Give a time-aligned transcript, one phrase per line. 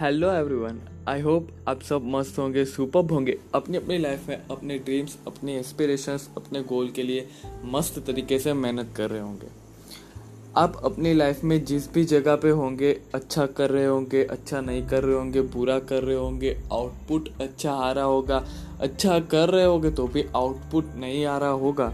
[0.00, 4.78] Hello everyone I hope आप सब मस्त होंगे सुपर होंगे। अपनी अपनी लाइफ में, अपने
[4.78, 7.26] ड्रीम्स अपने एस्पिरेशंस अपने गोल के लिए
[7.64, 9.46] मस्त तरीके से मेहनत कर रहे होंगे।
[10.56, 14.86] आप अपनी लाइफ में जिस भी जगह पे होंगे अच्छा कर रहे होंगे अच्छा नहीं
[14.88, 18.44] कर रहे होंगे, बुरा कर रहे होंगे आउटपुट अच्छा आ रहा होगा
[18.80, 21.92] अच्छा कर रहे होंगे तो भी आउटपुट नहीं आ रहा होगा।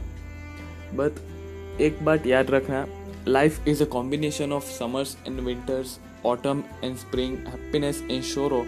[0.94, 2.86] बट एक बात याद रखना
[3.28, 8.64] life is a combination of summers and winters autumn and spring, happiness and sorrow,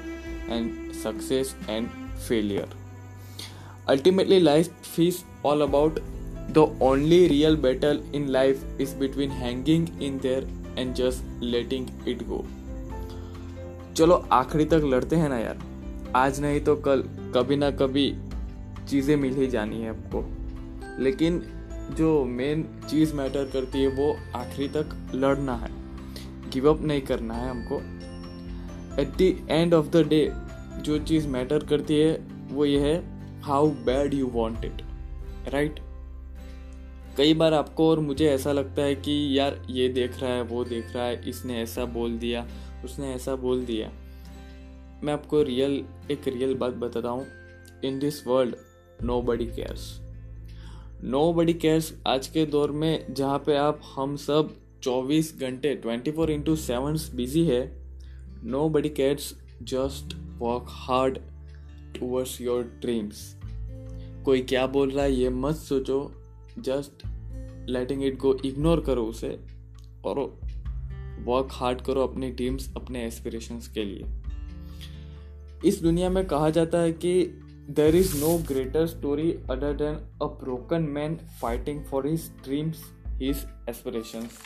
[0.49, 1.91] and success and
[2.29, 2.69] failure.
[3.89, 6.01] Ultimately, life is all about
[6.51, 10.45] the only real battle in life is between hanging in there
[10.77, 12.45] and just letting it go.
[13.97, 15.59] चलो आखिरी तक लड़ते हैं ना यार
[16.17, 17.03] आज नहीं तो कल
[17.35, 18.05] कभी ना कभी
[18.91, 20.25] चीज़ें मिल ही जानी है आपको
[21.05, 21.43] लेकिन
[21.99, 25.68] जो मेन चीज़ मैटर करती है वो आखिरी तक लड़ना है
[26.51, 27.81] गिव अप नहीं करना है हमको।
[29.03, 30.31] At the end of the day
[30.83, 32.13] जो चीज़ मैटर करती है,
[32.51, 34.83] वो ये है how bad you want it
[35.49, 35.81] right
[37.17, 40.65] कई बार आपको और मुझे ऐसा लगता है कि यार, ये देख रहा है, वो
[40.65, 42.47] देख रहा है, इसने ऐसा बोल दिया,
[42.85, 43.91] उसने ऐसा बोल दिया।
[45.05, 47.27] मैं आपको रियल एक रियल बात बताता हूँ।
[47.85, 48.55] In this world
[49.23, 50.01] nobody cares
[51.33, 54.55] nobody cares आज के दौर में, जहाँ पे आप, हम सब
[54.89, 57.63] चौबीस घंटे twenty four into seven busy है।
[58.69, 61.19] Nobody cats just work hard
[61.99, 63.21] towards your dreams
[64.25, 66.01] कोई क्या बोल रहा है, ये मत सोचो।
[66.59, 67.07] Just
[67.71, 69.39] letting it go ignore करो उसे
[70.05, 70.19] और
[71.27, 74.05] वर्क हार्ड करो अपने ड्रीम्स अपने एस्पिरेशंस के लिए।
[75.65, 77.15] इस दुनिया में कहा जाता है कि
[77.71, 82.85] there is no greater story other than a broken man fighting for his dreams
[83.19, 84.39] his aspirations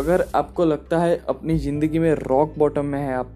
[0.00, 3.32] अगर आपको लगता है अपनी ज़िंदगी में रॉक बॉटम में है आप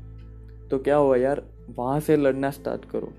[0.71, 1.43] तो क्या हुआ यार?
[1.77, 3.13] वहाँ से लड़ना स्टार्ट करो।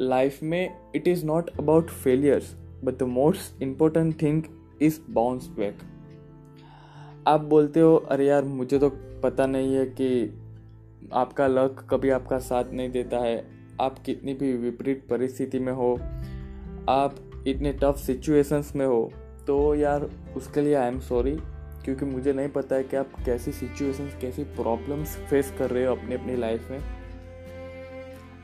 [0.00, 4.42] लाइफ में it is not about failures but the most important thing
[4.82, 5.78] is bounce back
[7.26, 8.90] आप बोलते हो, अरे यार, मुझे तो
[9.22, 10.38] पता नहीं है कि
[11.12, 13.44] आपका लक कभी आपका साथ नहीं देता है।
[13.80, 15.94] आप कितनी भी विपरीत परिस्थिति में हो,
[16.88, 19.12] आप इतने टफ सिचुएशंस में हो
[19.46, 21.36] तो यार, उसके लिए आई एम सॉरी
[21.84, 25.94] क्योंकि मुझे नहीं पता है कि आप कैसी सिचुएशंस कैसी प्रॉब्लम्स फेस कर रहे हो
[25.94, 26.80] अपनी अपनी लाइफ में।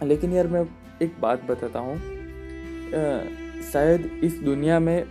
[0.02, 0.64] लेकिन यार, मैं
[1.02, 1.96] एक बात बताता हूँ।
[3.62, 5.04] शायद इस दुनिया में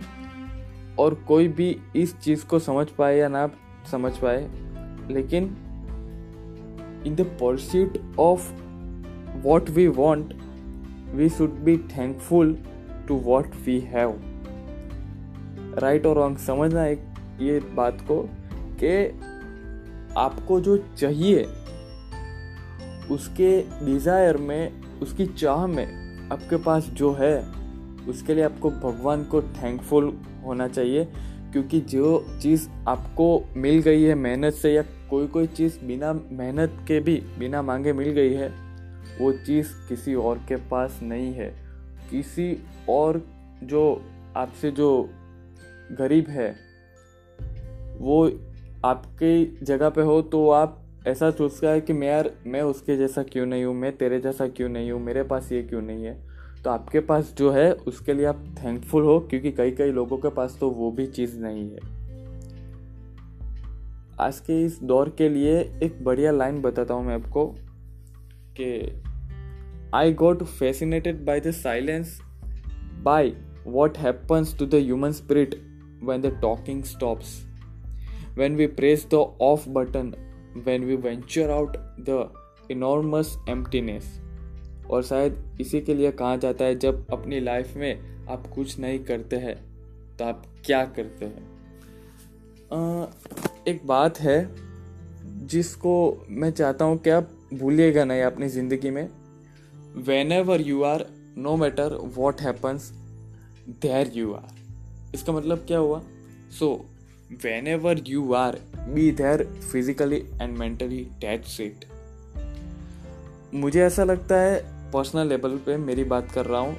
[0.98, 3.48] और कोई भी इस चीज़ को समझ पाए या ना
[3.90, 4.48] समझ पाए,
[5.10, 5.44] लेकिन
[7.06, 8.52] in the pursuit of
[9.44, 10.32] what we want
[11.14, 12.58] we should be thankful
[13.08, 14.18] to what we have
[15.78, 17.02] right और रॉन्ग समझना एक
[17.40, 18.22] ये बात को
[18.82, 18.96] कि
[20.16, 21.42] आपको जो चाहिए,
[23.10, 25.86] उसके डिज़ायर में, उसकी चाह में
[26.32, 27.38] आपके पास जो है,
[28.08, 30.12] उसके लिए आपको भगवान को थैंकफुल
[30.44, 31.04] होना चाहिए,
[31.52, 36.78] क्योंकि जो चीज़ आपको मिल गई है मेहनत से या कोई कोई चीज़ बिना मेहनत
[36.88, 38.48] के भी, बिना मांगे मिल गई है,
[39.20, 41.50] वो चीज़ किसी और के पास नहीं है।
[42.10, 42.50] किसी
[42.90, 43.26] और
[43.64, 44.04] जो
[44.36, 45.10] आपसे जो
[45.92, 46.56] गरीब है,
[47.98, 48.30] वो
[48.84, 53.22] आपके जगह पे हो तो आप ऐसा सोचता है कि मैं यार, मैं उसके जैसा
[53.22, 56.26] क्यों नहीं हूँ, मैं तेरे जैसा क्यों नहीं हूँ, मेरे पास ये क्यों नहीं है?
[56.64, 60.28] तो आपके पास जो है, उसके लिए आप थैंकफुल हो, क्योंकि कई कई लोगों के
[60.28, 61.96] पास तो वो भी चीज़ नहीं है।
[64.20, 67.46] आज के इस दौर के लिए एक बढ़िया लाइन बताता हूँ मैं आपको
[68.60, 69.02] कि
[69.94, 72.20] I got fascinated by the silence
[73.06, 73.32] by
[73.66, 75.60] what happens to the human spirit
[76.04, 77.42] when the talking stops
[78.38, 80.08] when we press the off button,
[80.64, 81.76] when we venture out
[82.08, 82.16] the
[82.74, 84.08] enormous emptiness.
[84.90, 88.98] और शायद इसी के लिए कहा जाता है, जब अपनी लाइफ में आप कुछ नहीं
[89.04, 89.56] करते हैं
[90.16, 91.44] तो आप क्या करते हैं?
[93.68, 94.38] एक बात है
[95.46, 95.94] जिसको
[96.30, 99.08] मैं चाहता हूँ कि आप भूलिएगा नहीं अपनी ज़िंदगी में।
[100.32, 101.06] Whenever you are
[101.38, 102.90] no matter what happens
[103.82, 104.54] there you are
[105.14, 106.02] इसका मतलब क्या हुआ?
[106.58, 106.86] So
[107.66, 108.58] whenever you are
[108.94, 111.84] be there physically and mentally that's it.
[113.54, 116.76] मुझे ऐसा लगता है पर्सनल लेवल पे मेरी बात कर रहा हूँ।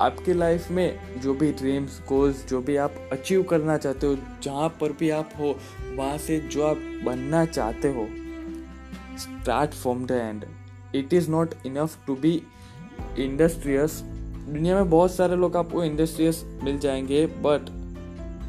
[0.00, 4.68] आपकी लाइफ में जो भी ड्रीम्स गोल्स जो भी आप अचीव करना चाहते हो, जहाँ
[4.80, 5.56] पर भी आप हो,
[5.96, 8.06] वहाँ से जो आप बनना चाहते हो
[9.18, 10.44] start from the end
[10.94, 12.42] it is not enough to be
[13.18, 14.00] industrious.
[14.48, 17.70] दुनिया में बहुत सारे लोग आपको इंडस्ट्रियस मिल जाएँगे but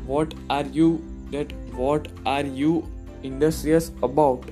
[0.07, 0.99] what are you
[1.31, 2.81] that what are you
[3.25, 4.45] industrious about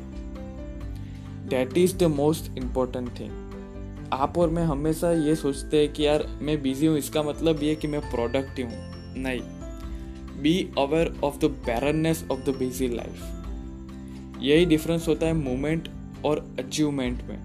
[1.50, 3.32] that is the most important thing
[4.14, 7.76] आप और मैं हमेशा ये सोचते हैं कि यार, मैं बिज़ी हूँ, इसका मतलब ये
[7.76, 9.42] कि मैं प्रोडक्टिव हूँ। नहीं।
[10.42, 15.90] Be aware of the barrenness of the busy life यही डिफरेंस होता है मोमेंट
[16.26, 17.38] और अचीवमेंट में।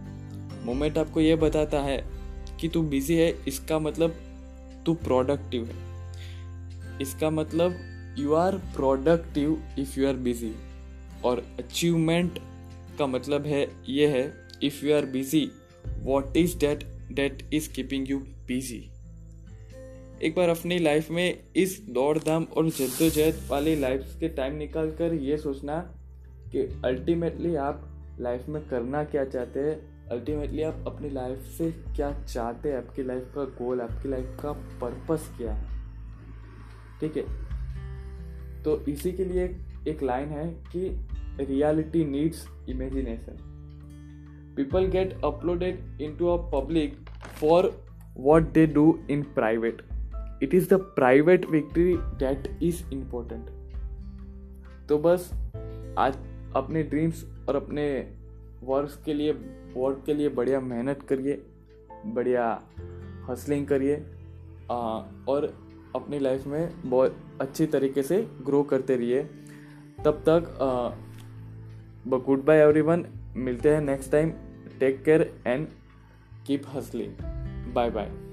[0.67, 1.99] मोमेंट आपको ये बताता है
[2.61, 4.15] कि तू बिज़ी है, इसका मतलब
[4.87, 7.77] तू प्रोडक्टिव है। इसका मतलब
[8.19, 10.53] you are productive if you are busy
[11.25, 12.39] और अचीवमेंट
[12.99, 15.51] का मतलब है, ये है if you are busy
[16.05, 18.87] what is that that is keeping you busy
[20.23, 24.91] एक बार अपनी लाइफ में इस दौड़ धाम और जद्दोजहद वाली लाइफ के टाइम निकाल
[24.99, 25.79] कर ये सोचना
[26.53, 27.87] कि अल्टीमेटली आप
[28.21, 29.79] लाइफ में करना क्या चाहते हैं
[30.11, 32.77] अल्टीमेटली आप अपनी लाइफ से क्या चाहते हैं?
[32.77, 35.69] आपकी लाइफ का गोल आपकी लाइफ का पर्पस क्या है?
[37.01, 37.25] ठीक है?
[38.62, 39.57] तो इसी के लिए
[39.89, 41.07] एक लाइन है कि
[41.45, 43.37] reality needs imagination
[44.57, 46.97] people get uploaded into a public
[47.41, 47.85] for
[48.17, 49.83] what they do in private
[50.43, 53.51] it is the private victory that is important
[54.89, 55.31] तो बस
[55.99, 56.17] आज
[56.57, 58.17] अपने ड्रीम्स और अपने
[58.62, 59.33] वर्क के लिए
[59.75, 61.43] वर्क के लिए बढ़िया मेहनत करिए,
[62.07, 62.62] बढ़िया
[63.29, 63.97] हसलिंग करिए
[65.29, 65.55] और
[65.97, 69.23] अपनी लाइफ में बहुत अच्छी तरीके से ग्रो करते रहिए।
[70.05, 70.97] तब तक
[72.09, 74.33] गुड बाय एवरीवन मिलते हैं next time
[74.81, 75.69] take care and
[76.47, 77.12] keep hustling
[77.75, 78.30] bye bye